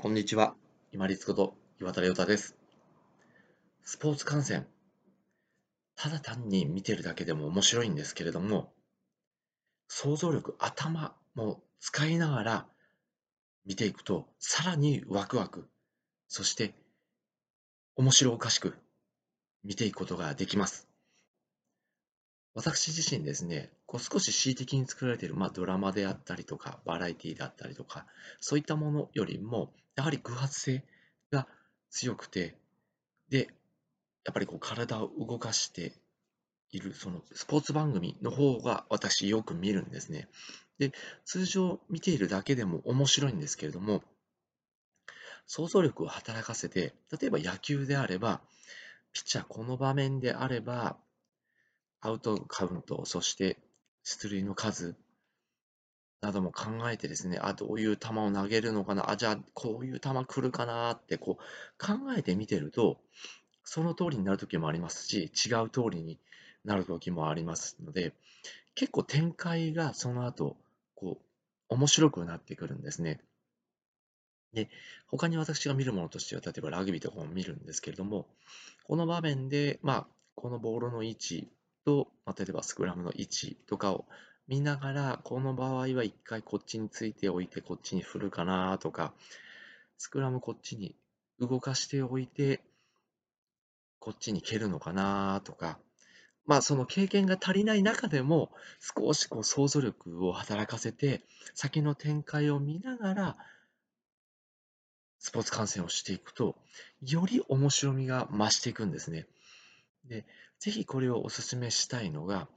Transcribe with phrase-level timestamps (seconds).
[0.00, 0.54] こんにちは。
[0.92, 2.54] 今立こと岩田亮太です。
[3.82, 4.64] スポーツ観戦。
[5.96, 8.72] ただ単に見てるだけでも面白いんですけれども、
[9.88, 12.66] 想像力、頭も使いながら
[13.66, 15.68] 見ていくと、さらにワクワク、
[16.28, 16.74] そして
[17.96, 18.76] 面白おかしく
[19.64, 20.86] 見ていくことができます。
[22.54, 28.06] 私自身ですね、こう少し恣意的に作られている、まあ、ドラマであったりとか、バラエティであったりとか、
[28.38, 30.84] そういったものよりも、やはり偶発性
[31.32, 31.48] が
[31.90, 32.54] 強くて、
[33.30, 33.48] で、
[34.24, 35.92] やっぱりこう体を動かして
[36.70, 40.28] いる、そのスポーツ番組の方が私よく見るんですね。
[40.78, 40.92] で、
[41.24, 44.04] 通常見ているだけでも面白いんですけれども、
[45.48, 48.40] 想像力を働かせて、例えば野球であれば、
[49.12, 50.96] ピッチャーこの場面であれば、
[52.00, 53.56] アウトカウント、そして
[54.04, 54.94] 出塁の数、
[56.20, 62.98] なども考えてですね、あ、どういう球を投げるのかな、あ、じゃあこういう球来るかなってこう考えてみてると、
[63.64, 66.18] その通りになる時もありますし、違う通りに
[66.64, 68.14] なる時もありますので、
[68.74, 70.56] 結構展開がその後、
[70.94, 71.24] こう、
[71.68, 73.20] 面白くなってくるんですね。
[74.52, 74.70] で、
[75.06, 78.26] 他に私が見るものとしては、例えばラグビーとかも見るんですけれども、
[78.84, 81.48] この場面で、まあ、このボールの位置
[81.84, 84.06] と、まあ、例えばスクラムの位置とかを
[84.48, 89.12] 見ながら、この場合は一回こっちについておいて、こっちに振るかなとか、
[89.98, 90.96] スクラムこっちに
[91.38, 92.62] 動かしておいて、
[93.98, 95.78] こっちに蹴るのかなとか、
[96.46, 101.20] まあその経験が足りない中でも、少しこう想像力を働かせて、
[101.54, 103.36] 先の展開を見ながら、
[105.18, 106.56] スポーツ観戦をしていくと、
[107.02, 109.26] より面白みが増していくんですね。
[110.06, 110.24] で、
[110.58, 112.48] ぜひこれをお勧めしたいのが、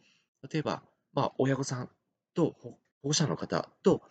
[0.50, 1.90] 例えば、まあ、親御さん
[2.34, 4.02] と保護者の方と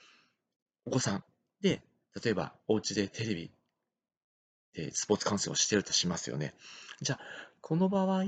[0.84, 1.24] お子さん
[1.60, 1.82] で、
[2.22, 3.50] 例えばお家でテレビ
[4.74, 6.54] でスポーツ観戦をしてるとしますよね。
[7.00, 7.20] じゃあ、
[7.60, 8.24] この場合、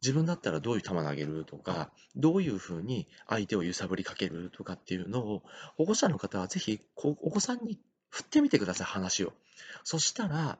[0.00, 5.42] 自分だったらどういう球投げるとか、どういうふうに相手を揺さぶりかけるとかっていうのを、
[5.76, 9.32] 保護者の方はぜひお子さんに振ってみてください、話を。
[9.84, 10.58] そしたら、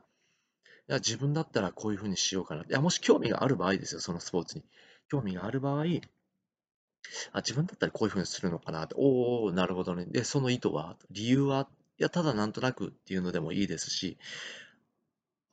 [0.88, 2.62] いや自分だったらこういうふうにしようかな。
[2.62, 4.64] いや、もし興味がある場合ですよ、そのスポーツに。
[5.08, 5.84] 興味がある場合、
[7.32, 10.06] あ、自分だったらこういうふうにするのかなって、おお、なるほどね。
[10.06, 14.18] で、その意図は、理由は、いや、ただなんとなくっていうのでもいいですし、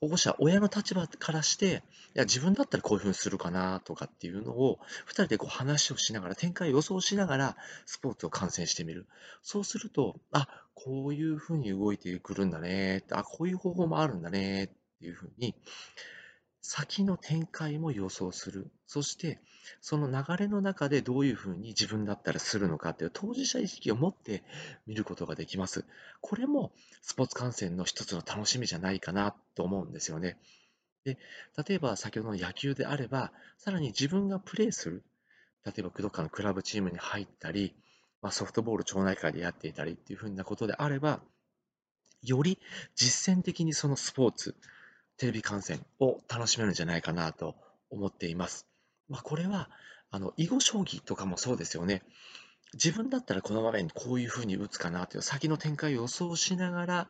[0.02, 1.84] 保護者、親の立場からして、
[2.16, 9.08] いや、自分だったらこういうふうにするかなとかっていうのを、2人でこう話をしながら、展開を予想しながら、スポーツを観戦してみる。
[9.42, 13.04] そうすると、あ、こういうふうに動いてくるんだね。
[13.10, 14.66] あ、こういう方法もあるんだね。
[14.66, 14.68] っ
[15.00, 15.56] ていうふうに、
[16.68, 18.72] 先の展開も予想する。
[18.88, 19.40] そして、
[19.81, 24.44] その流れの中でどういうふうに自分だったらするのかっていう当事者意識を持って
[24.88, 25.86] 見ることができます。
[26.22, 26.72] これも
[27.03, 30.40] スポーツ観戦の一つの楽しみじゃないかなと思うんですよね。
[31.03, 31.20] で、
[31.68, 35.03] 例えば先ほどの野球であれば、さらに自分がプレーする。
[35.66, 37.76] 例えば、どっかのクラブチームに入ったり、
[38.24, 41.22] まあ、ソフトボール町内会でやっていたりっていうふうなことであれば、
[42.24, 42.58] より
[42.96, 44.56] 実践的にそのスポーツ、
[45.18, 47.56] テレビ観戦を楽しめるんじゃないかなと
[47.90, 48.68] 思っています。
[49.08, 49.70] まあ、これは、
[50.12, 52.02] あの、囲碁将棋とかもそうですよね。
[52.74, 57.09] 自分だったらこの場面こういうふうに打つかなという先の展開を予想しながら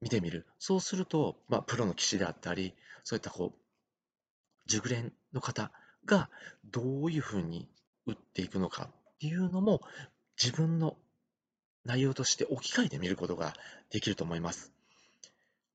[0.00, 0.46] 見てみる。
[0.58, 2.74] そうすると、まあ、プロの棋士であったり、
[3.04, 3.58] そういったこう、
[4.66, 5.70] 熟練の方
[6.06, 6.30] が
[6.64, 7.68] どういうふうに
[8.06, 9.80] 打っていくのかっていうのも
[10.42, 10.96] 自分の
[11.84, 13.54] 内容として置き換えてみることが
[13.90, 14.75] できると思います。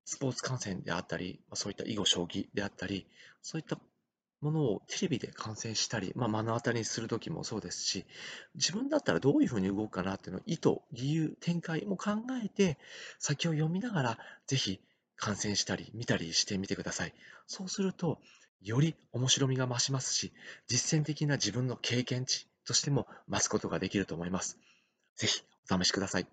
[0.04, 3.06] スポーツ観戦であったり、そういった囲碁将棋であったり、
[3.40, 3.78] そういった
[4.40, 8.04] ものをテレビで観戦したり、まあ、目の当たりにするときもそうですし、
[8.54, 12.10] 自分だったらどういうふうに動くかなっていうのを意図、理由、展開も考
[12.42, 12.78] えて、
[13.18, 14.80] 先を読みながら、ぜひ
[15.16, 17.14] 観戦したり、見たりしてみてください。
[17.46, 18.18] そうすると、
[18.60, 20.32] より面白みが増しますし、
[20.66, 24.58] 実践的な自分の経験値としても増すことができると思います。
[25.16, 26.26] ぜひお試しください。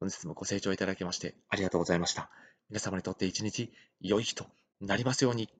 [0.00, 2.51] 本日もご清聴いただきましてありがとうございました。
[2.72, 3.70] 皆様にとって一日
[4.00, 4.46] 良い日と
[4.80, 5.50] なりますように。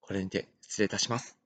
[0.00, 1.43] これにて失礼いたします。